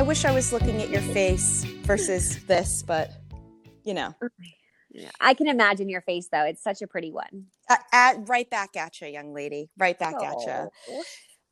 [0.00, 3.10] I wish I was looking at your face versus this, but
[3.84, 4.14] you know.
[5.20, 6.44] I can imagine your face though.
[6.44, 7.48] It's such a pretty one.
[7.68, 9.68] Uh, at, right back at you, young lady.
[9.76, 11.02] Right back at you.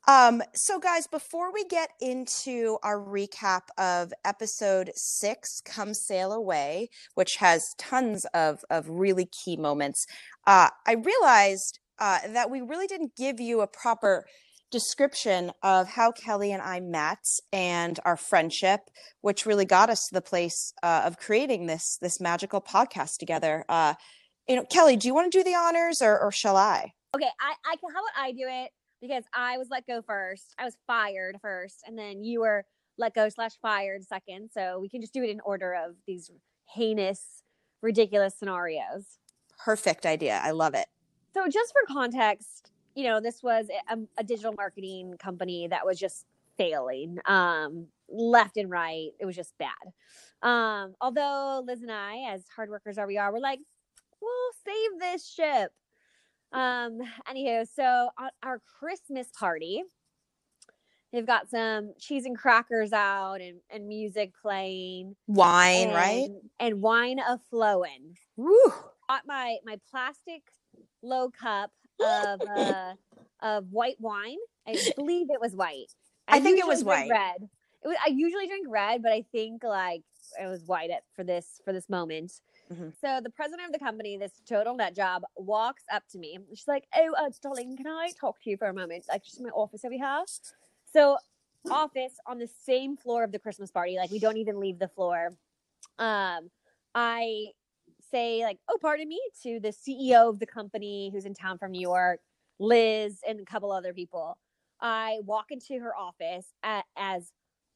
[0.07, 6.89] Um, so, guys, before we get into our recap of episode six, Come Sail Away,
[7.13, 10.07] which has tons of, of really key moments,
[10.47, 14.25] uh, I realized uh, that we really didn't give you a proper
[14.71, 18.81] description of how Kelly and I met and our friendship,
[19.21, 23.65] which really got us to the place uh, of creating this this magical podcast together.
[23.67, 23.95] Uh,
[24.47, 26.93] you know, Kelly, do you want to do the honors, or, or shall I?
[27.15, 27.93] Okay, I, I can.
[27.93, 30.53] How about I do it because I was let go first.
[30.57, 32.65] I was fired first, and then you were
[32.97, 34.49] let go slash fired second.
[34.53, 36.29] So we can just do it in order of these
[36.73, 37.43] heinous,
[37.81, 39.17] ridiculous scenarios.
[39.63, 40.39] Perfect idea.
[40.43, 40.87] I love it.
[41.33, 45.97] So just for context, you know, this was a, a digital marketing company that was
[45.97, 46.25] just
[46.57, 49.11] failing um, left and right.
[49.21, 49.69] It was just bad.
[50.41, 53.59] Um, although Liz and I, as hard workers are we are, we're like,
[54.21, 55.71] we'll save this ship.
[56.51, 56.99] Um,
[57.31, 59.81] anywho, so on our Christmas party,
[61.13, 65.15] they've got some cheese and crackers out and, and music playing.
[65.27, 66.29] Wine, and, right?
[66.59, 68.17] And wine a flowing.
[68.35, 68.73] Woo.
[69.07, 70.43] Got my my plastic
[71.01, 72.93] low cup of uh,
[73.41, 74.37] of white wine.
[74.67, 75.93] I believe it was white.
[76.27, 77.09] I think it was white.
[77.09, 77.49] Red.
[77.83, 80.03] It was, I usually drink red, but I think like
[80.39, 82.33] it was white at, for this for this moment.
[82.71, 82.93] Mhm.
[83.01, 86.37] So the president of the company, this total nut job, walks up to me.
[86.49, 89.05] She's like, "Oh, uh, darling, can I talk to you for a moment?
[89.09, 90.23] Like, just in my office over here."
[90.93, 91.17] So,
[91.71, 93.95] office on the same floor of the Christmas party.
[93.95, 95.31] Like, we don't even leave the floor.
[95.97, 96.51] Um,
[96.93, 97.47] I
[98.09, 101.71] say like, "Oh, pardon me," to the CEO of the company who's in town from
[101.71, 102.19] New York,
[102.59, 104.37] Liz, and a couple other people.
[104.81, 107.31] I walk into her office a as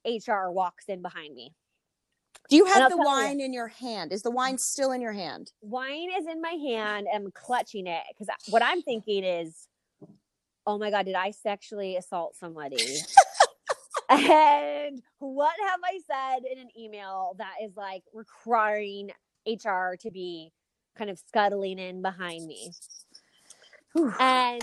[0.06, 1.54] HR walks in behind me.
[2.50, 4.12] Do you have the tell you- wine in your hand?
[4.12, 5.52] Is the wine still in your hand?
[5.62, 7.08] Wine is in my hand.
[7.14, 9.68] I'm clutching it because what I'm thinking is,
[10.68, 12.98] oh my god, did I sexually assault somebody?
[14.10, 19.12] and what have I said in an email that is like requiring
[19.48, 20.52] HR to be
[20.98, 22.72] kind of scuttling in behind me?
[24.20, 24.62] And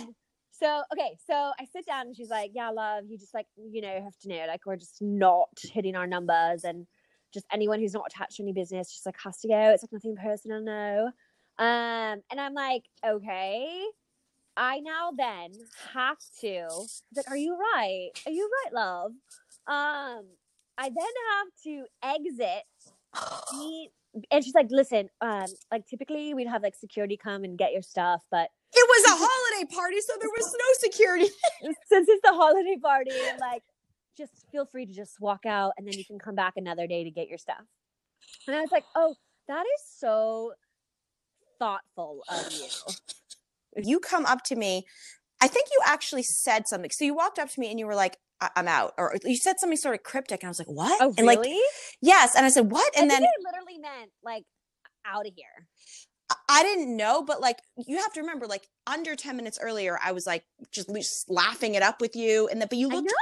[0.53, 3.81] so, okay, so I sit down and she's like, Yeah, love, you just like, you
[3.81, 6.65] know, have to know, like, we're just not hitting our numbers.
[6.65, 6.87] And
[7.33, 9.71] just anyone who's not attached to any business just like has to go.
[9.71, 11.13] It's like nothing personal, no.
[11.59, 13.85] Um, and I'm like, Okay.
[14.57, 15.53] I now then
[15.95, 16.69] have to,
[17.17, 18.11] like, Are you right?
[18.27, 19.13] Are you right, love?
[19.67, 20.27] Um,
[20.77, 22.65] I then have to exit
[23.53, 23.89] the
[24.31, 27.83] and she's like, listen, um, like typically we'd have like security come and get your
[27.83, 31.27] stuff, but It was a holiday party, so there was no security.
[31.89, 33.63] since it's the holiday party, like
[34.17, 37.05] just feel free to just walk out and then you can come back another day
[37.05, 37.63] to get your stuff.
[38.47, 39.15] And I was like, oh,
[39.49, 40.53] that is so
[41.59, 43.83] thoughtful of you.
[43.83, 44.85] you come up to me.
[45.41, 46.91] I think you actually said something.
[46.91, 48.95] So you walked up to me and you were like, I- I'm out.
[48.99, 50.43] Or you said something sort of cryptic.
[50.43, 51.01] And I was like, what?
[51.03, 51.61] Oh, and like, really?
[52.01, 52.35] yes.
[52.37, 52.85] And I said, what?
[52.97, 54.45] I And think then I literally meant like
[55.07, 55.67] out of here.
[56.31, 59.99] I- I didn't know, but like, you have to remember, like, under 10 minutes earlier,
[60.03, 62.49] I was like, just, just laughing it up with you.
[62.49, 63.13] And then, but you I looked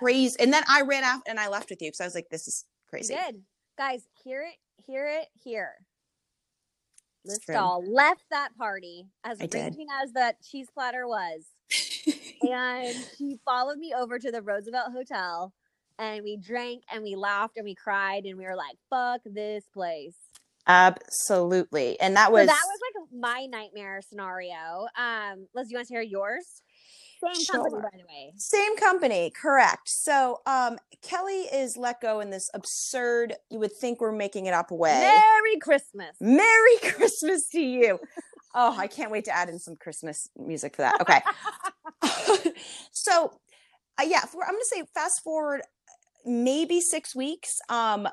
[0.00, 0.36] crazy.
[0.40, 2.46] And then I ran out and I left with you because I was like, this
[2.48, 3.14] is crazy.
[3.14, 3.42] did.
[3.78, 4.54] Guys, hear it,
[4.86, 5.74] hear it, here.
[7.24, 7.54] Liz true.
[7.54, 9.76] Stahl left that party as I did.
[10.02, 11.44] as that cheese platter was.
[12.42, 15.52] and she followed me over to the Roosevelt Hotel
[15.98, 19.64] and we drank and we laughed and we cried and we were like, fuck this
[19.72, 20.16] place.
[20.68, 21.98] Absolutely.
[22.00, 24.86] And that So was, that was like my nightmare scenario.
[24.98, 26.62] Um, Liz, you want to hear yours?
[27.22, 27.82] Same company, Sure.
[27.82, 28.32] by the way.
[28.36, 29.88] Same company, correct.
[29.88, 34.52] So um Kelly is let go in this absurd, you would think we're making it
[34.52, 35.00] up way.
[35.00, 36.14] Merry Christmas.
[36.20, 37.98] Merry Christmas to you.
[38.54, 41.00] oh, I can't wait to add in some Christmas music for that.
[41.00, 41.20] Okay.
[42.92, 43.32] so
[43.98, 45.62] uh, yeah, for, I'm going to say fast forward
[46.24, 47.60] maybe 6 weeks.
[47.68, 48.08] Um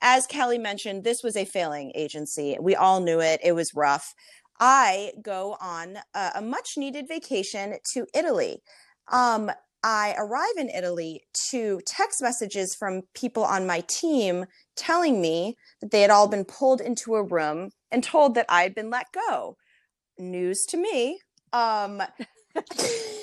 [0.00, 2.56] as Kelly mentioned, this was a failing agency.
[2.60, 3.40] We all knew it.
[3.42, 4.14] It was rough.
[4.60, 8.62] I go on a, a much needed vacation to Italy.
[9.10, 9.50] Um,
[9.82, 14.46] I arrive in Italy to text messages from people on my team
[14.76, 18.62] telling me that they had all been pulled into a room and told that I
[18.62, 19.56] had been let go.
[20.16, 21.20] News to me.
[21.52, 22.00] Um,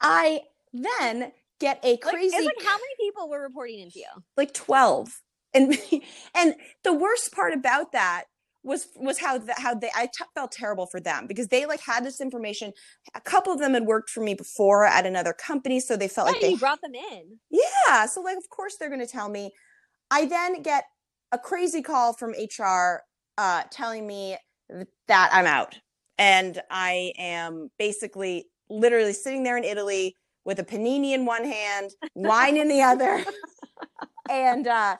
[0.00, 0.42] I
[0.72, 4.06] then get a crazy it's like how many people were reporting into you?
[4.36, 5.20] like 12
[5.54, 5.76] and
[6.34, 6.54] and
[6.84, 8.24] the worst part about that
[8.62, 11.80] was was how the, how they I t- felt terrible for them because they like
[11.80, 12.72] had this information.
[13.14, 16.26] A couple of them had worked for me before at another company, so they felt
[16.26, 17.38] Right, like they you brought them in.
[17.50, 18.06] yeah.
[18.06, 19.50] So like, of course they're going to tell me.
[20.10, 20.84] I then get
[21.32, 23.02] a crazy call from HR
[23.38, 24.36] uh, telling me
[25.08, 25.78] that I'm out,
[26.18, 31.90] and I am basically literally sitting there in Italy with a panini in one hand,
[32.14, 33.22] wine in the other,
[34.30, 34.96] and uh,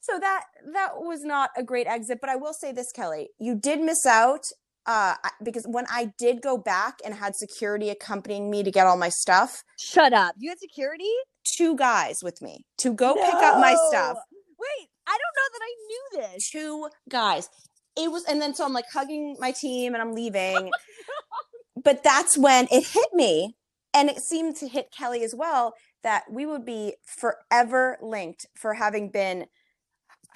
[0.00, 2.18] so that that was not a great exit.
[2.20, 4.46] But I will say this, Kelly, you did miss out.
[4.84, 5.14] Uh,
[5.44, 9.10] because when I did go back and had security accompanying me to get all my
[9.10, 10.34] stuff, Shut up.
[10.36, 11.04] You had security?
[11.44, 14.16] two guys with me to go pick up my stuff.
[14.58, 16.50] Wait, I don't know that I knew this.
[16.50, 17.48] Two guys.
[17.96, 20.70] It was, and then so I'm like hugging my team and I'm leaving.
[21.84, 23.56] but that's when it hit me,
[23.94, 28.74] and it seemed to hit Kelly as well that we would be forever linked for
[28.74, 29.46] having been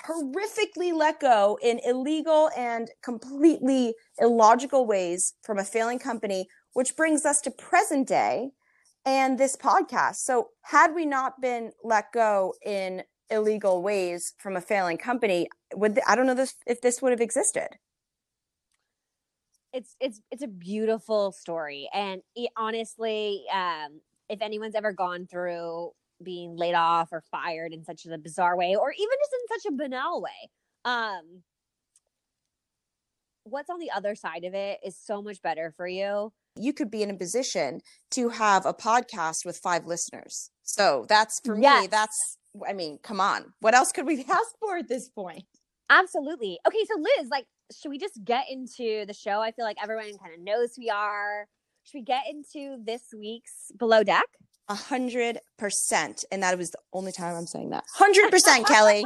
[0.06, 7.25] horrifically let go in illegal and completely illogical ways from a failing company, which brings
[7.25, 8.50] us to present day
[9.04, 10.16] and this podcast.
[10.16, 15.98] So, had we not been let go in illegal ways from a failing company, would
[16.06, 17.69] I don't know this if this would have existed.
[19.76, 24.00] It's it's it's a beautiful story, and it, honestly, um,
[24.31, 25.90] if anyone's ever gone through
[26.23, 29.73] being laid off or fired in such a bizarre way, or even just in such
[29.73, 30.50] a banal way,
[30.87, 31.43] um,
[33.44, 36.32] what's on the other side of it is so much better for you.
[36.58, 37.82] You could be in a position
[38.12, 40.50] to have a podcast with five listeners.
[40.62, 41.87] So that's for me.
[41.90, 43.52] That's I mean, come on.
[43.61, 45.44] What else could we ask for at this point?
[45.90, 46.58] Absolutely.
[46.66, 47.46] Okay, so Liz, like,
[47.76, 49.40] should we just get into the show?
[49.40, 51.46] I feel like everyone kind of knows who we are.
[51.84, 54.24] Should we get into this week's Below Deck?
[54.68, 56.24] A hundred percent.
[56.32, 57.84] And that was the only time I'm saying that.
[57.94, 59.04] Hundred percent, Kelly.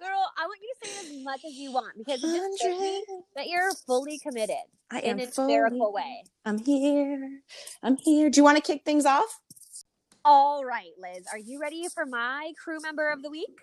[0.00, 3.04] Girl, I want you to say as much as you want because it
[3.36, 4.56] that you're fully committed
[4.90, 6.24] I in am fully- hysterical way.
[6.44, 7.40] I'm here.
[7.84, 8.28] I'm here.
[8.28, 9.38] Do you want to kick things off?
[10.24, 13.60] All right, Liz, are you ready for my crew member of the week?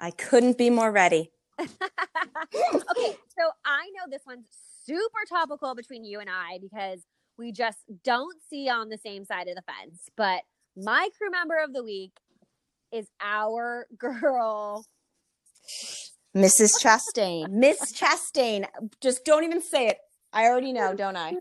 [0.00, 1.32] I couldn't be more ready.
[1.60, 4.46] okay, so I know this one's
[4.84, 7.00] super topical between you and I because
[7.36, 10.08] we just don't see on the same side of the fence.
[10.16, 10.42] But
[10.76, 12.12] my crew member of the week
[12.92, 14.84] is our girl.
[16.36, 16.72] Mrs.
[16.80, 17.48] Chastain.
[17.50, 18.66] Miss Chastain.
[19.00, 19.98] Just don't even say it.
[20.32, 21.34] I already know, don't I?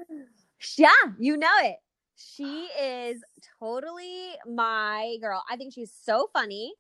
[0.77, 0.89] Yeah,
[1.19, 1.75] you know it.
[2.15, 3.21] She is
[3.59, 5.43] totally my girl.
[5.49, 6.73] I think she's so funny.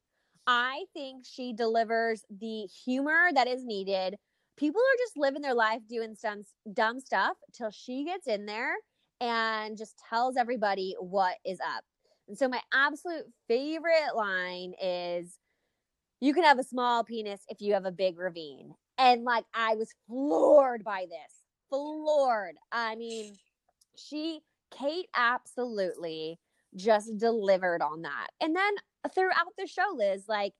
[0.47, 4.15] I think she delivers the humor that is needed.
[4.57, 8.73] People are just living their life doing some dumb stuff till she gets in there
[9.19, 11.83] and just tells everybody what is up.
[12.27, 15.37] And so my absolute favorite line is
[16.21, 18.73] you can have a small penis if you have a big ravine.
[18.97, 21.33] And like I was floored by this.
[21.69, 22.55] Floored.
[22.71, 23.35] I mean,
[23.95, 24.41] she
[24.71, 26.39] Kate absolutely
[26.75, 28.27] just delivered on that.
[28.41, 28.73] And then
[29.13, 30.53] throughout the show, Liz, like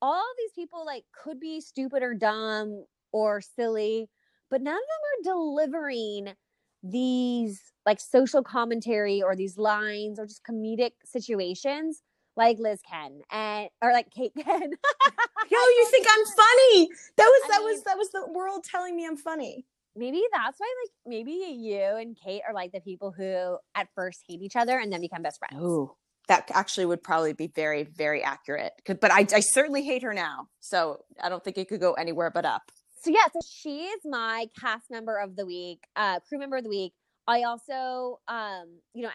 [0.00, 4.08] all these people like could be stupid or dumb or silly,
[4.50, 6.34] but none of them are delivering
[6.82, 12.02] these like social commentary or these lines or just comedic situations
[12.36, 14.60] like Liz can and or like Kate can.
[15.50, 16.88] Yo, you think I'm funny?
[17.16, 19.64] That was I that mean- was that was the world telling me I'm funny.
[19.94, 24.22] maybe that's why like maybe you and Kate are like the people who at first
[24.28, 25.62] hate each other and then become best friends.
[25.62, 25.96] Oh,
[26.28, 30.48] that actually would probably be very, very accurate But I, I certainly hate her now.
[30.60, 32.62] So I don't think it could go anywhere but up.
[33.02, 36.64] So yeah, so she is my cast member of the week, uh, crew member of
[36.64, 36.92] the week.
[37.26, 39.10] I also, um, you know,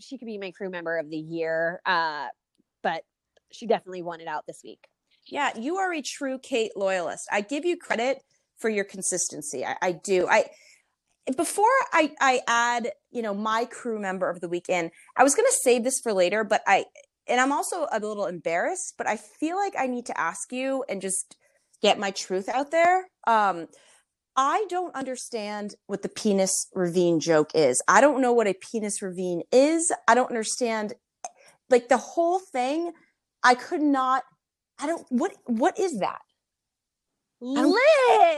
[0.00, 2.26] she could be my crew member of the year, uh,
[2.82, 3.04] but
[3.50, 4.86] she definitely won it out this week.
[5.26, 7.28] Yeah, you are a true Kate loyalist.
[7.30, 8.22] I give you credit
[8.58, 9.64] for your consistency.
[9.64, 10.26] I, I do.
[10.28, 10.50] I
[11.36, 15.48] before I, I add, you know, my crew member of the weekend, I was gonna
[15.62, 16.86] save this for later, but I
[17.28, 20.84] and I'm also a little embarrassed, but I feel like I need to ask you
[20.88, 21.36] and just
[21.80, 23.08] get my truth out there.
[23.26, 23.68] Um,
[24.36, 27.82] I don't understand what the penis ravine joke is.
[27.86, 29.92] I don't know what a penis ravine is.
[30.08, 30.94] I don't understand
[31.70, 32.92] like the whole thing.
[33.42, 34.24] I could not
[34.80, 36.20] I don't what what is that?
[37.44, 37.74] Liz,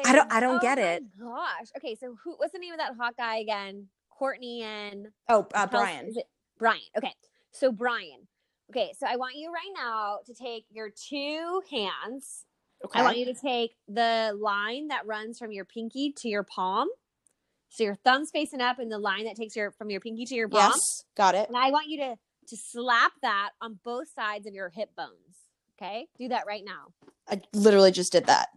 [0.06, 1.18] I don't- I don't Oh get my it.
[1.18, 1.94] Gosh, okay.
[1.94, 2.34] So who?
[2.36, 3.88] What's the name of that hot guy again?
[4.10, 6.06] Courtney and Oh, uh, Brian.
[6.06, 6.26] Is it
[6.58, 6.80] Brian?
[6.96, 7.12] Okay.
[7.50, 8.28] So Brian.
[8.70, 8.92] Okay.
[8.98, 12.44] So I want you right now to take your two hands.
[12.84, 12.98] Okay.
[13.00, 16.88] I want you to take the line that runs from your pinky to your palm.
[17.70, 20.34] So your thumb's facing up, and the line that takes your from your pinky to
[20.34, 20.70] your palm.
[20.72, 21.48] yes, got it.
[21.48, 25.48] And I want you to to slap that on both sides of your hip bones.
[25.76, 26.92] Okay, do that right now.
[27.28, 28.48] I literally just did that.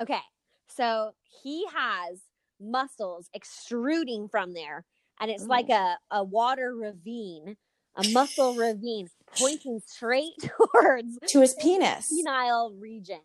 [0.00, 0.20] Okay.
[0.68, 2.20] So he has
[2.60, 4.84] muscles extruding from there,
[5.20, 5.48] and it's Ooh.
[5.48, 5.74] like oh.
[5.74, 7.56] a, a water ravine,
[7.96, 13.20] a muscle ravine pointing straight towards to his penis, penile region.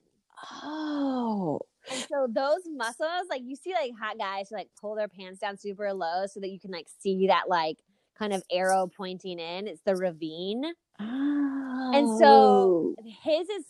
[0.63, 1.60] Oh.
[1.89, 5.39] And so those muscles, like you see, like hot guys who like pull their pants
[5.39, 7.77] down super low so that you can like see that like
[8.17, 9.67] kind of arrow pointing in.
[9.67, 10.63] It's the ravine.
[11.00, 11.91] Oh.
[11.94, 12.96] And so oh.
[13.24, 13.65] his is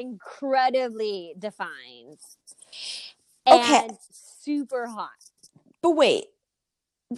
[0.00, 2.18] incredibly defined.
[3.46, 3.88] Okay.
[4.40, 5.10] super hot.
[5.82, 6.26] But wait.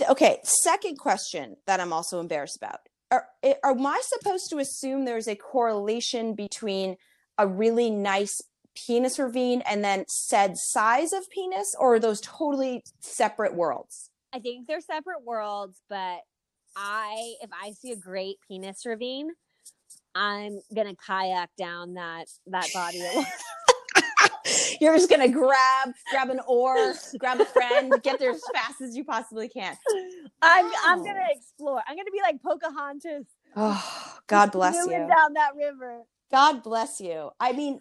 [0.09, 2.81] Okay, second question that I'm also embarrassed about.
[3.11, 3.27] Are,
[3.63, 6.97] are am I supposed to assume there's a correlation between
[7.37, 8.41] a really nice
[8.75, 14.09] penis ravine and then said size of penis, or are those totally separate worlds?
[14.33, 16.21] I think they're separate worlds, but
[16.75, 19.33] I if I see a great penis ravine,
[20.15, 23.03] I'm gonna kayak down that that body.
[24.81, 28.97] You're just gonna grab grab an oar, grab a friend, get there as fast as
[28.97, 29.77] you possibly can.
[30.41, 31.37] I'm I'm gonna oh.
[31.37, 31.83] explore.
[31.87, 33.27] I'm gonna be like Pocahontas.
[33.57, 34.91] Oh, God bless you.
[34.91, 36.03] Down that river.
[36.31, 37.31] God bless you.
[37.39, 37.79] I mean,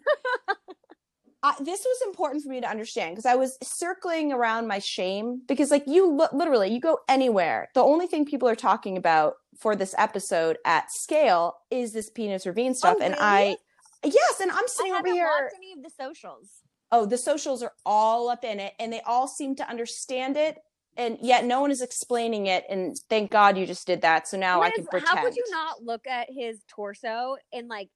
[1.43, 5.41] I, this was important for me to understand because I was circling around my shame
[5.47, 7.69] because, like, you lo- literally, you go anywhere.
[7.73, 12.45] The only thing people are talking about for this episode at scale is this penis
[12.45, 13.57] ravine stuff, oh, and I,
[14.03, 15.51] yes, and I'm sitting I over here.
[15.55, 16.49] any of the socials.
[16.91, 20.57] Oh, the socials are all up in it, and they all seem to understand it,
[20.97, 22.65] and yet no one is explaining it.
[22.69, 24.27] And thank God you just did that.
[24.27, 25.17] So now I can pretend.
[25.17, 27.89] How would you not look at his torso and like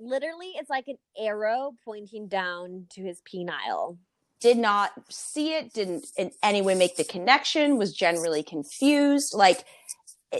[0.00, 3.98] literally it's like an arrow pointing down to his penile
[4.40, 9.64] did not see it didn't in any way make the connection was generally confused like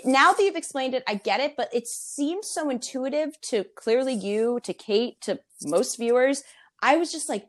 [0.04, 4.14] now that you've explained it i get it but it seems so intuitive to clearly
[4.14, 6.42] you to kate to most viewers
[6.82, 7.46] i was just like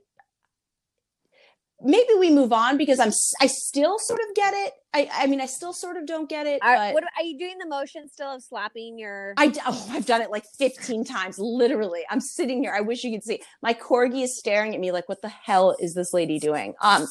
[1.83, 4.73] maybe we move on because I'm I still sort of get it.
[4.93, 6.61] I I mean I still sort of don't get it.
[6.61, 9.33] Are, what are you doing the motion still of slapping your?
[9.37, 11.39] I oh I've done it like 15 times.
[11.39, 12.73] Literally, I'm sitting here.
[12.75, 13.41] I wish you could see.
[13.61, 16.73] My corgi is staring at me like, what the hell is this lady doing?
[16.81, 17.07] Um,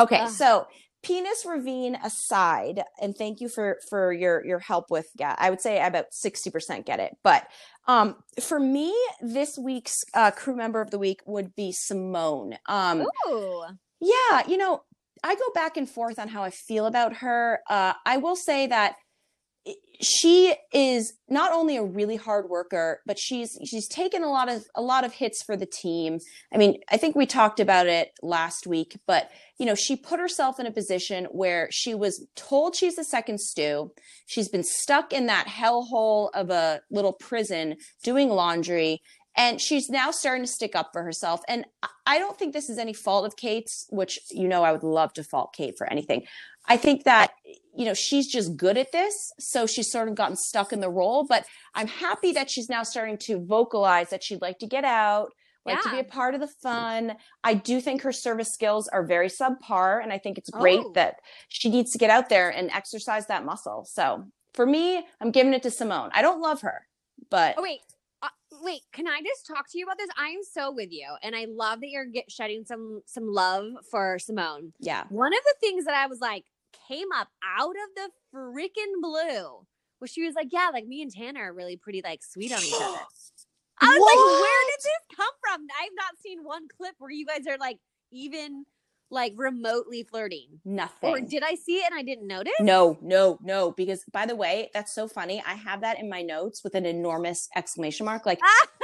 [0.00, 0.30] okay, Ugh.
[0.30, 0.66] so
[1.02, 5.60] penis ravine aside and thank you for for your your help with yeah i would
[5.60, 7.46] say about 60% get it but
[7.86, 13.06] um for me this week's uh crew member of the week would be simone um
[13.28, 13.64] Ooh.
[14.00, 14.82] Yeah, you know,
[15.22, 17.60] I go back and forth on how I feel about her.
[17.68, 18.96] Uh, I will say that
[20.00, 24.64] she is not only a really hard worker, but she's she's taken a lot of
[24.74, 26.18] a lot of hits for the team.
[26.52, 30.20] I mean, I think we talked about it last week, but you know, she put
[30.20, 33.92] herself in a position where she was told she's a second stew.
[34.26, 39.02] She's been stuck in that hellhole of a little prison doing laundry
[39.38, 41.64] and she's now starting to stick up for herself and
[42.06, 45.12] i don't think this is any fault of kate's which you know i would love
[45.12, 46.24] to fault kate for anything
[46.68, 47.32] i think that
[47.74, 50.90] you know she's just good at this so she's sort of gotten stuck in the
[50.90, 51.44] role but
[51.74, 55.30] i'm happy that she's now starting to vocalize that she'd like to get out
[55.68, 55.90] like yeah.
[55.90, 57.14] to be a part of the fun.
[57.44, 60.92] I do think her service skills are very subpar, and I think it's great oh.
[60.94, 61.16] that
[61.48, 63.84] she needs to get out there and exercise that muscle.
[63.88, 66.10] So for me, I'm giving it to Simone.
[66.14, 66.86] I don't love her,
[67.30, 67.80] but oh wait,
[68.22, 68.28] uh,
[68.62, 70.08] wait, can I just talk to you about this?
[70.18, 73.64] I am so with you, and I love that you're get, shedding some some love
[73.90, 74.72] for Simone.
[74.80, 75.04] Yeah.
[75.10, 76.44] One of the things that I was like
[76.88, 79.66] came up out of the freaking blue
[80.00, 82.62] was she was like, "Yeah, like me and Tanner are really pretty like sweet on
[82.62, 83.00] each other."
[83.80, 84.16] I was what?
[84.16, 87.58] like, "Where did this come from?" I've not seen one clip where you guys are
[87.58, 87.78] like
[88.10, 88.64] even
[89.10, 90.60] like remotely flirting?
[90.64, 91.10] Nothing.
[91.10, 92.52] Or did I see it and I didn't notice?
[92.60, 93.72] No, no, no.
[93.72, 95.42] Because by the way, that's so funny.
[95.46, 98.26] I have that in my notes with an enormous exclamation mark.
[98.26, 98.40] Like,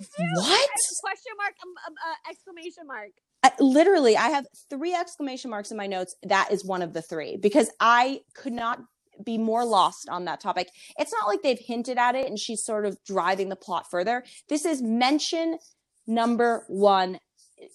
[0.00, 0.24] me too.
[0.34, 0.70] What?
[1.02, 3.10] Question mark, um, um, uh, exclamation mark.
[3.42, 6.14] I, literally, I have three exclamation marks in my notes.
[6.22, 8.80] That is one of the three because I could not
[9.24, 10.68] be more lost on that topic.
[10.98, 14.24] It's not like they've hinted at it and she's sort of driving the plot further.
[14.48, 15.58] This is mention
[16.06, 17.18] number one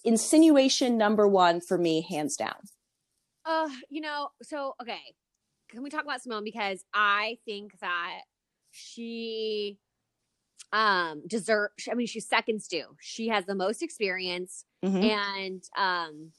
[0.04, 2.56] insinuation number one for me, hands down.
[3.44, 5.00] Uh, you know, so okay,
[5.70, 8.20] can we talk about Simone because I think that
[8.72, 9.78] she
[10.72, 14.96] um dessert i mean she's seconds stew she has the most experience mm-hmm.
[14.96, 16.32] and um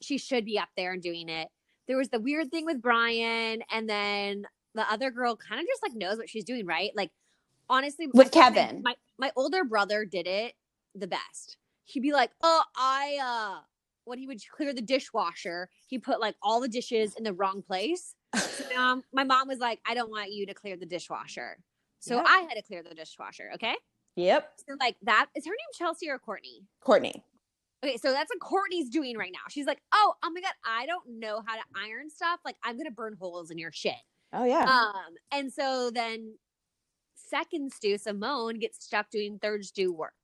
[0.00, 1.48] she should be up there and doing it
[1.86, 5.82] there was the weird thing with brian and then the other girl kind of just
[5.82, 7.10] like knows what she's doing right like
[7.68, 10.54] honestly with kevin my, my older brother did it
[10.94, 13.60] the best he'd be like, "Oh, I uh
[14.04, 17.62] when he would clear the dishwasher, he put like all the dishes in the wrong
[17.62, 18.14] place."
[18.54, 21.58] So now my mom was like, "I don't want you to clear the dishwasher."
[22.04, 22.22] So.
[22.24, 23.74] I had to clear the dishwasher, okay?
[24.16, 24.52] Yep.
[24.68, 26.62] So like that is her name Chelsea or Courtney?
[26.80, 27.24] Courtney.
[27.84, 29.40] Okay, so that's what Courtney's doing right now.
[29.50, 32.40] She's like, "Oh, oh my god, I don't know how to iron stuff.
[32.44, 33.94] Like, I'm gonna burn holes in your shit."
[34.32, 34.64] Oh yeah.
[34.64, 36.36] Um, and so then
[37.14, 40.14] second stew Simone gets stuck doing third stew work.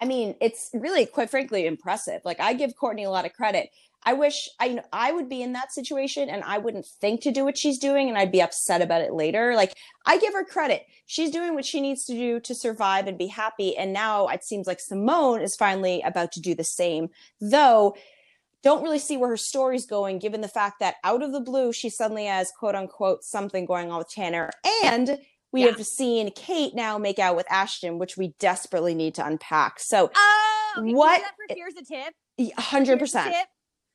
[0.00, 2.22] I mean, it's really, quite frankly, impressive.
[2.24, 3.70] Like I give Courtney a lot of credit.
[4.04, 7.44] I wish I I would be in that situation and I wouldn't think to do
[7.44, 9.54] what she's doing and I'd be upset about it later.
[9.54, 9.74] Like
[10.06, 10.86] I give her credit.
[11.06, 13.76] She's doing what she needs to do to survive and be happy.
[13.76, 17.10] And now it seems like Simone is finally about to do the same.
[17.40, 17.94] Though
[18.62, 21.72] don't really see where her story's going, given the fact that out of the blue,
[21.72, 24.50] she suddenly has quote unquote something going on with Tanner.
[24.84, 25.18] And
[25.52, 25.72] we Yeah.
[25.72, 29.78] have seen Kate now make out with Ashton, which we desperately need to unpack.
[29.80, 32.14] So Oh, okay, What- here's a tip.
[32.56, 33.34] Hundred percent.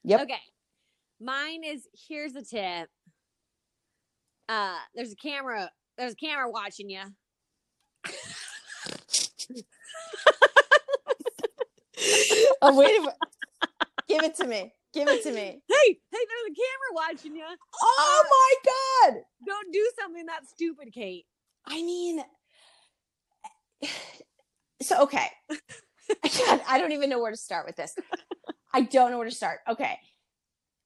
[0.03, 0.21] Yep.
[0.21, 0.39] Okay.
[1.19, 2.89] Mine is here's a tip.
[4.47, 5.71] Uh, there's a camera.
[5.97, 7.01] There's a camera watching you.
[12.61, 13.15] Oh wait a minute.
[14.07, 14.73] Give it to me.
[14.93, 15.61] Give it to me.
[15.67, 17.43] Hey, hey, there's a camera watching you.
[17.81, 18.23] Oh
[18.63, 19.21] my god.
[19.45, 21.25] Don't do something that stupid, Kate.
[21.67, 22.23] I mean
[24.81, 25.27] so okay.
[26.67, 27.95] I don't even know where to start with this.
[28.73, 29.59] I don't know where to start.
[29.69, 29.99] Okay.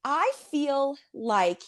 [0.03, 1.61] I feel like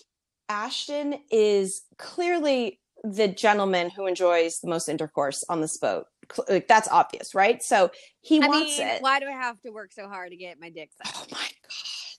[0.49, 6.05] Ashton is clearly the gentleman who enjoys the most intercourse on this boat.
[6.47, 7.61] Like that's obvious, right?
[7.61, 7.91] So
[8.21, 9.01] he I wants mean, it.
[9.01, 11.17] why do I have to work so hard to get my dick sucked?
[11.17, 12.17] Oh my god.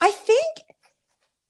[0.00, 0.58] I think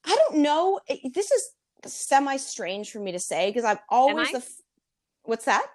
[0.04, 0.80] I don't know.
[1.14, 1.50] This is
[1.86, 4.44] semi strange for me to say because I've always the
[5.24, 5.66] What's that?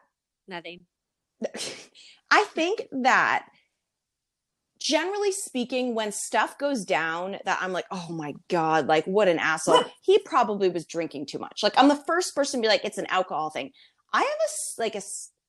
[0.48, 0.82] Nothing.
[2.32, 3.46] I think that
[4.80, 9.40] generally speaking when stuff goes down that I'm like, "Oh my god, like what an
[9.40, 11.62] asshole." he probably was drinking too much.
[11.64, 13.72] Like I'm the first person to be like it's an alcohol thing.
[14.14, 15.02] I have a like a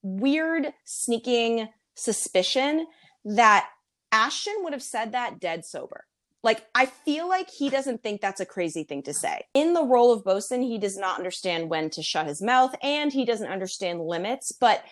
[0.03, 2.87] weird sneaking suspicion
[3.25, 3.69] that
[4.13, 6.05] Ashton would have said that dead sober.
[6.43, 9.43] Like I feel like he doesn't think that's a crazy thing to say.
[9.55, 13.13] In the role of bosun, he does not understand when to shut his mouth and
[13.13, 14.83] he doesn't understand limits, but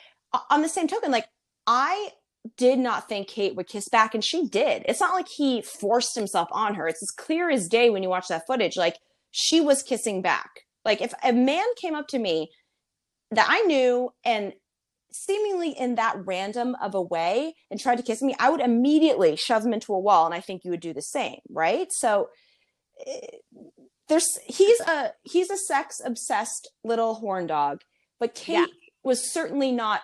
[0.51, 1.27] on the same token like
[1.67, 2.11] I
[2.57, 4.85] did not think Kate would kiss back and she did.
[4.87, 6.87] It's not like he forced himself on her.
[6.87, 8.97] It's as clear as day when you watch that footage like
[9.31, 10.51] she was kissing back.
[10.85, 12.51] Like if a man came up to me
[13.31, 14.53] that I knew and
[15.13, 19.37] seemingly in that random of a way and tried to kiss me, I would immediately
[19.37, 21.89] shove him into a wall and I think you would do the same, right?
[21.91, 22.29] So
[23.07, 23.39] eh,
[24.09, 27.83] there's he's a he's a sex obsessed little horn dog,
[28.19, 28.67] but Kate Yeah.
[29.03, 30.03] was certainly not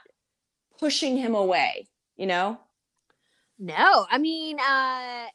[0.78, 1.86] pushing him away,
[2.16, 2.58] you know?
[3.58, 5.26] No, I mean, uh,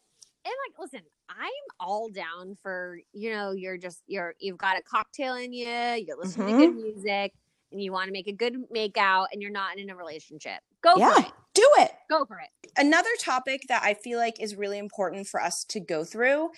[0.45, 4.81] and like, listen, I'm all down for you know, you're just you're you've got a
[4.83, 7.33] cocktail in you, you're listening to good music,
[7.71, 10.59] and you want to make a good make out, and you're not in a relationship.
[10.81, 11.13] Go Yeah.
[11.13, 11.31] for it.
[11.53, 11.91] Do it.
[12.09, 12.49] Go for it.
[12.77, 16.51] another topic that I feel like is really important for us to go through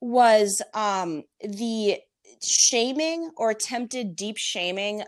[0.00, 1.98] was um, the
[2.42, 5.02] shaming or attempted deep shaming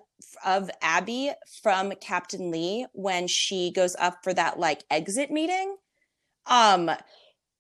[0.45, 1.31] of Abby
[1.63, 5.77] from Captain Lee when she goes up for that like exit meeting.
[6.47, 6.91] Um,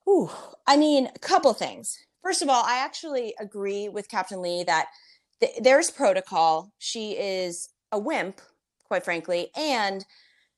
[0.04, 0.30] whew,
[0.66, 1.96] I mean, a couple things.
[2.22, 4.88] First of all, I actually agree with Captain Lee that
[5.42, 6.72] th- there's protocol.
[6.78, 8.40] She is a wimp,
[8.84, 10.06] quite frankly, and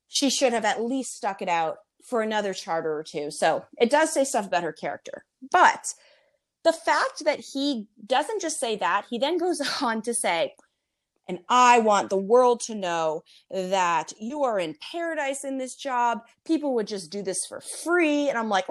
[0.08, 3.30] she should have at least stuck it out for another charter or two.
[3.30, 5.24] So it does say stuff about her character.
[5.50, 5.94] But
[6.62, 10.54] the fact that he doesn't just say that, he then goes on to say,
[11.26, 16.18] and I want the world to know that you are in paradise in this job.
[16.44, 18.28] People would just do this for free.
[18.28, 18.66] And I'm like,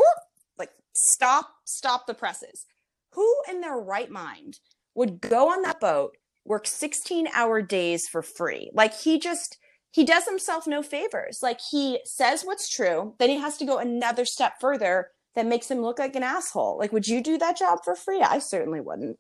[0.60, 2.68] like, stop, stop the presses.
[3.14, 4.60] Who in their right mind
[4.96, 8.70] would go on that boat, work 16 hour days for free?
[8.74, 9.58] Like, he just,
[9.92, 11.40] he does himself no favors.
[11.42, 15.70] Like he says what's true, then he has to go another step further that makes
[15.70, 16.78] him look like an asshole.
[16.78, 18.22] Like, would you do that job for free?
[18.22, 19.18] I certainly wouldn't.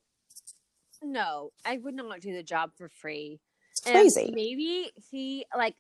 [1.02, 3.40] No, I would not do the job for free.
[3.72, 4.32] It's And crazy.
[4.34, 5.76] maybe he like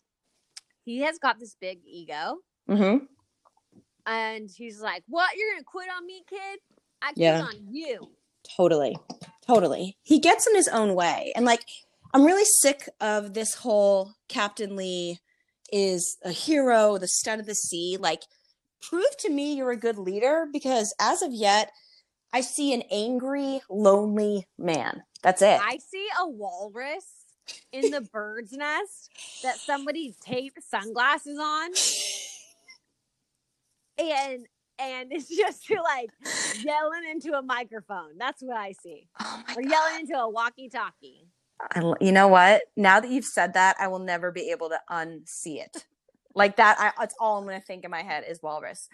[0.84, 3.06] he has got this big ego, Mm-hmm.
[4.06, 5.29] and he's like, "What?
[5.38, 6.60] You're gonna quit on me, kid?
[7.01, 7.41] I quit Yeah.
[7.43, 8.12] on you."
[8.58, 8.97] Totally.
[9.47, 9.97] Totally.
[10.01, 11.32] He gets in his own way.
[11.36, 11.65] And like,
[12.13, 15.19] I'm really sick of this whole Captain Lee
[15.71, 17.97] is a hero, the stud of the sea.
[17.99, 18.21] Like,
[18.82, 21.71] prove to me you're a good leader because as of yet,
[22.32, 25.03] I see an angry, lonely man.
[25.21, 25.60] That's it.
[25.62, 27.06] I see a walrus
[27.71, 29.10] in the bird's nest
[29.43, 31.71] that somebody taped sunglasses on,
[33.97, 34.47] and
[34.79, 36.09] and it's just like
[36.63, 38.17] yelling into a microphone.
[38.17, 39.07] That's what I see.
[39.21, 39.71] oh Or God.
[39.71, 41.27] yelling into a walkie-talkie.
[41.62, 42.63] I you know what?
[42.75, 45.86] Now that you've said that, I will never be able to unsee it.
[46.36, 48.89] Like that, I, that's all I'm going to think in my head is walrus.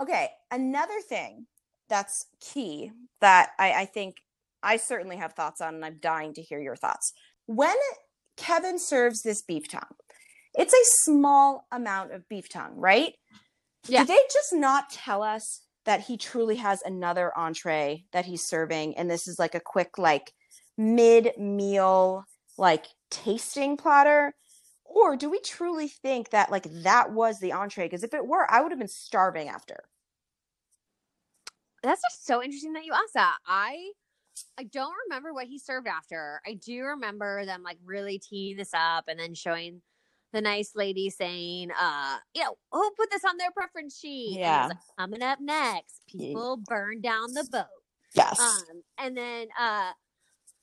[0.00, 1.46] Okay, another thing
[1.88, 4.16] that's key that I, I think
[4.62, 7.12] I certainly have thoughts on, and I'm dying to hear your thoughts.
[7.46, 7.74] When
[8.36, 9.94] Kevin serves this beef tongue,
[10.56, 13.14] it's a small amount of beef tongue, right?
[13.88, 14.00] Yeah.
[14.00, 18.96] Did they just not tell us that he truly has another entree that he's serving,
[18.96, 20.32] and this is like a quick, like
[20.78, 22.24] mid meal,
[22.56, 24.34] like tasting platter?
[24.84, 27.86] Or do we truly think that like that was the entree?
[27.86, 29.84] Because if it were, I would have been starving after.
[31.82, 33.36] That's just so interesting that you asked that.
[33.46, 33.90] I
[34.58, 36.40] I don't remember what he served after.
[36.46, 39.82] I do remember them like really teeing this up and then showing
[40.34, 44.36] the nice lady saying, uh, you know, who put this on their preference sheet?
[44.38, 44.66] Yeah.
[44.66, 47.66] Like, Coming up next, people burn down the boat.
[48.14, 48.38] Yes.
[48.38, 49.92] Um, and then uh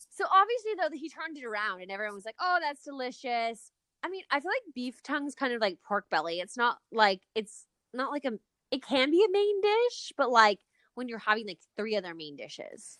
[0.09, 3.71] so obviously though he turned it around and everyone was like, Oh, that's delicious.
[4.03, 6.39] I mean, I feel like beef tongue's kind of like pork belly.
[6.39, 8.33] It's not like it's not like a
[8.71, 10.59] it can be a main dish, but like
[10.95, 12.97] when you're having like three other main dishes.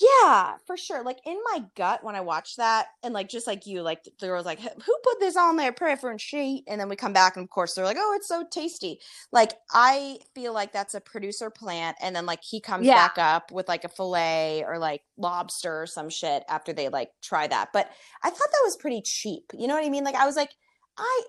[0.00, 1.04] Yeah, for sure.
[1.04, 4.26] Like in my gut when I watched that, and like just like you, like the
[4.26, 7.36] girl was like, "Who put this on their preference sheet?" And then we come back,
[7.36, 9.00] and of course they're like, "Oh, it's so tasty."
[9.32, 12.94] Like I feel like that's a producer plant, and then like he comes Yeah.
[12.96, 17.10] back up with like a fillet or like lobster or some shit after they like
[17.22, 17.68] try that.
[17.72, 17.90] But
[18.24, 19.52] I thought that was pretty cheap.
[19.54, 20.04] You know what I mean?
[20.04, 20.50] Like I was like,
[20.98, 21.22] I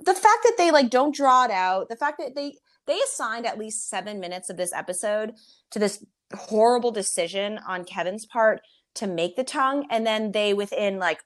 [0.00, 3.46] the fact that they like don't draw it out, the fact that they they assigned
[3.46, 5.32] at least seven minutes of this episode
[5.70, 8.60] to this horrible decision on Kevin's part
[8.96, 11.20] to make the tongue, and then they within like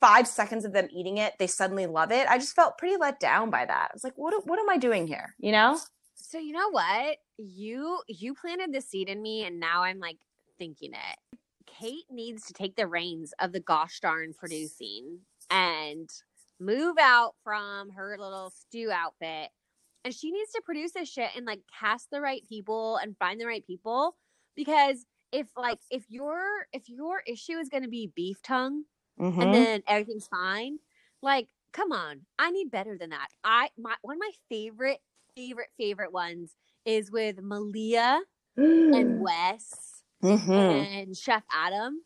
[0.00, 2.28] five seconds of them eating it, they suddenly love it.
[2.28, 3.88] I just felt pretty let down by that.
[3.90, 5.34] I was like, what what am I doing here?
[5.38, 5.78] You know?
[6.14, 7.18] So you know what?
[7.38, 10.18] You you planted the seed in me and now I'm like
[10.58, 11.38] thinking it.
[11.66, 16.08] Kate needs to take the reins of the gosh darn producing and
[16.60, 19.50] move out from her little stew outfit.
[20.04, 23.40] And she needs to produce this shit and like cast the right people and find
[23.40, 24.16] the right people.
[24.54, 28.84] Because if like if your if your issue is gonna be beef tongue
[29.18, 29.40] Mhm.
[29.40, 30.78] and then everything's fine.
[31.22, 33.28] Like, come on, I need better than that.
[33.44, 35.00] I my one of my favorite
[35.36, 38.20] favorite favorite ones is with Malia
[38.92, 40.88] and Wes Mhm.
[40.88, 42.04] and Chef Adam.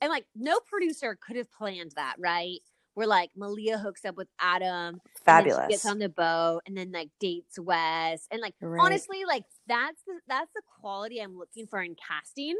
[0.00, 2.60] And like no producer could have planned that, right?
[2.98, 5.68] Where like Malia hooks up with Adam, and Fabulous.
[5.68, 8.80] gets on the boat, and then like dates Wes, and like Right.
[8.84, 12.56] honestly, like that's the that's the quality I'm looking for in casting.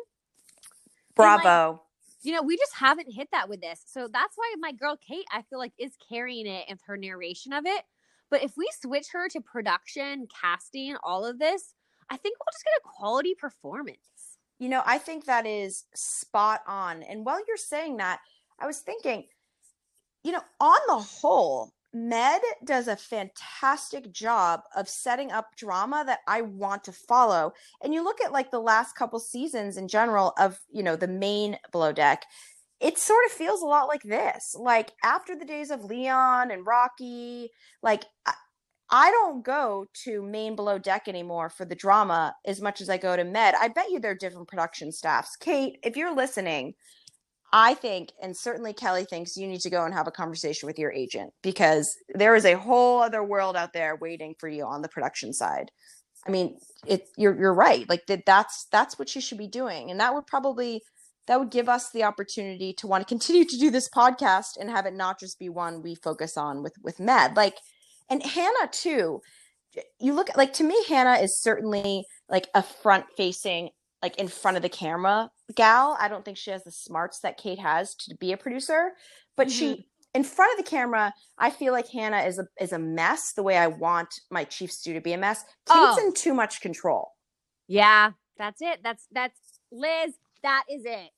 [1.17, 1.83] Bravo.
[2.23, 3.83] you know, we just haven't hit that with this.
[3.87, 7.53] So that's why my girl Kate, I feel like, is carrying it and her narration
[7.53, 7.83] of it.
[8.31, 11.75] But if we switch her to production, casting, all of this,
[12.11, 13.99] I think we'll just get a quality performance.
[14.61, 17.03] You know, I think that is spot on.
[17.03, 18.21] And while you're saying that,
[18.61, 19.27] I was thinking,
[20.29, 26.19] you know, on the whole, Med does a fantastic job of setting up drama that
[26.29, 27.55] I want to follow.
[27.83, 31.09] And you look at like the last couple seasons in general of, you know, the
[31.09, 32.27] main Below Deck,
[32.79, 34.55] it sort of feels a lot like this.
[34.55, 37.49] Like after the days of Leon and Rocky,
[37.83, 38.05] like
[38.91, 42.99] I, don't go to main below deck anymore for the drama as much as I
[42.99, 43.55] go to med.
[43.59, 45.37] I bet you they're different production staffs.
[45.37, 46.75] Kate, if you're listening,
[47.53, 50.79] I think, and certainly Kelly thinks you need to go and have a conversation with
[50.79, 54.83] your agent because there is a whole other world out there waiting for you on
[54.83, 55.71] the production side.
[56.27, 57.89] I mean, it you're you're right.
[57.89, 59.91] Like that that's that's what you should be doing.
[59.91, 60.83] And that would probably
[61.27, 64.71] that would give us the opportunity to want to continue to do this podcast and
[64.71, 67.37] have it not just be one we focus on with with med.
[67.37, 67.57] Like
[68.11, 69.21] and Hannah too.
[70.01, 73.71] You look like to me Hannah is certainly like a front facing
[74.03, 75.97] like in front of the camera gal.
[76.01, 78.93] I don't think she has the smarts that Kate has to be a producer,
[79.37, 82.79] but she in front of the camera, I feel like Hannah is a is a
[82.79, 85.43] mess the way I want my chief stew to be a mess.
[85.67, 86.07] Kate's Oh.
[86.07, 87.13] in too much control.
[87.67, 88.81] Yeah, that's it.
[88.83, 89.39] That's that's
[89.71, 90.15] Liz.
[90.43, 91.11] That is it.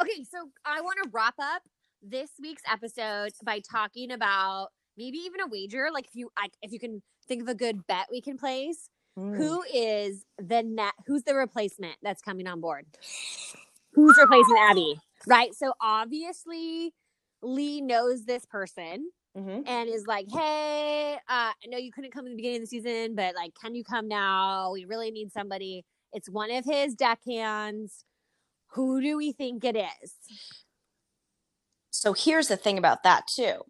[0.00, 1.62] Okay, so I want to wrap up
[2.02, 5.88] this week's episode by talking about maybe even a wager.
[5.92, 6.30] Like if you
[6.62, 8.88] if you can think of a good bet we can place.
[9.18, 9.36] Mm.
[9.36, 10.94] Who is the net?
[11.06, 12.86] Who's the replacement that's coming on board?
[13.98, 15.00] Who's replacing Abby?
[15.26, 15.52] Right.
[15.56, 16.94] So obviously,
[17.42, 19.64] Lee knows this person Mhm.
[19.66, 22.66] and is like, "Hey, uh, I know you couldn't come in the beginning of the
[22.68, 24.70] season, but like, can you come now?
[24.72, 28.04] We really need somebody." It's one of his deckhands.
[28.74, 30.14] Who do we think it is?
[31.90, 33.64] So here's the thing about that too.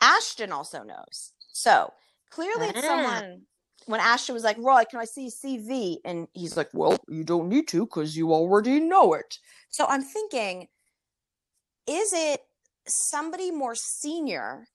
[0.00, 1.32] Ashton also knows.
[1.52, 1.92] So
[2.30, 2.88] clearly it's Ah.
[2.88, 3.46] someone
[3.86, 5.96] when Ashton was like, Roy, can I see CV?
[6.04, 9.38] And he's like, Well, you don't need to because you already know it.
[9.70, 10.68] So I'm thinking,
[11.86, 12.40] is it
[12.86, 14.66] somebody more senior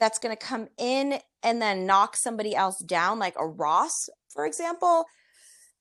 [0.00, 4.46] that's going to come in and then knock somebody else down, like a Ross, for
[4.46, 5.04] example?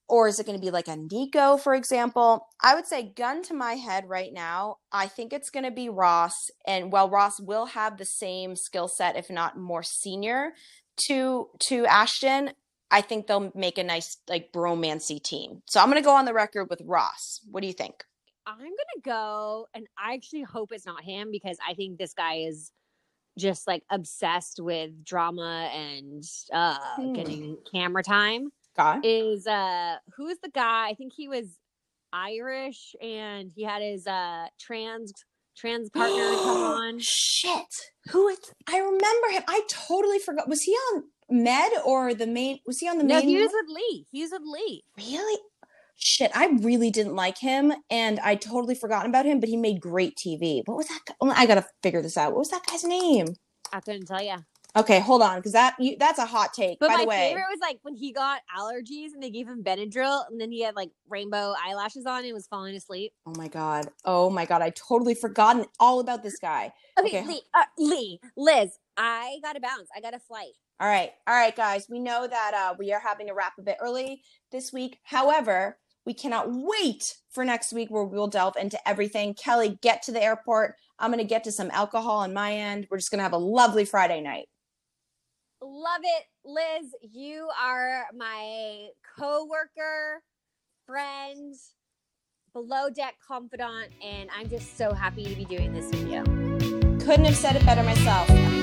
[0.09, 2.47] Or is it going to be like a Nico, for example?
[2.61, 5.89] I would say, gun to my head right now, I think it's going to be
[5.89, 6.51] Ross.
[6.67, 10.51] And while Ross will have the same skill set, if not more senior
[11.07, 12.51] to to Ashton,
[12.93, 15.61] I think they'll make a nice like bromancy team.
[15.65, 17.41] So I'm going to go on the record with Ross.
[17.51, 18.05] What do you think?
[18.45, 22.13] I'm going to go, and I actually hope it's not him because I think this
[22.13, 22.71] guy is
[23.39, 27.13] just like obsessed with drama and uh Hmm.
[27.13, 28.49] getting camera time.
[28.77, 28.99] God.
[29.03, 30.89] Is uh who's the guy?
[30.89, 31.47] I think he was
[32.11, 35.13] Irish and he had his uh trans
[35.57, 36.99] trans partner come on.
[36.99, 37.73] Shit.
[38.11, 38.37] Who is
[38.69, 39.43] I remember him.
[39.47, 40.47] I totally forgot.
[40.47, 43.51] Was he on Med or the main was he on the No, main he was
[43.51, 44.05] with Lee.
[44.11, 44.83] He was with Lee.
[44.97, 45.39] Really?
[45.95, 49.79] Shit, I really didn't like him and I totally forgotten about him, but he made
[49.81, 50.61] great TV.
[50.65, 50.99] What was that?
[51.07, 52.33] guy- I got to figure this out.
[52.33, 53.27] What was that guy's name?
[53.71, 54.35] I couldn't tell you.
[54.75, 56.79] Okay, hold on cuz that you, that's a hot take.
[56.79, 59.47] But By my the way, favorite was like when he got allergies and they gave
[59.47, 63.13] him Benadryl and then he had like rainbow eyelashes on and was falling asleep.
[63.27, 63.89] Oh my god.
[64.03, 66.73] Oh my god, I totally forgotten all about this guy.
[66.99, 67.27] Okay, Okay.
[67.27, 69.89] Lee, uh, Lee, Liz, I gotta bounce.
[69.95, 70.53] I got a flight.
[70.83, 71.11] All right.
[71.25, 71.87] All right, guys.
[71.89, 74.99] We know that uh, we are having to wrap a bit early this week.
[75.03, 79.33] However, we cannot wait for next week where we'll delve into everything.
[79.33, 80.75] Kelly, get to the airport.
[80.99, 82.87] I'm going to get to some alcohol on my end.
[82.91, 84.47] We're just going to have a lovely Friday night.
[85.61, 86.93] Love it, Liz.
[87.01, 90.21] You are my co-worker,
[90.85, 91.55] friend,
[92.51, 96.23] below deck confidant, and I'm just so happy to be doing this with you.
[97.05, 98.62] Couldn't have said it better myself.